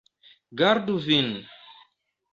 Gardu 0.59 0.97
vin! 1.05 1.29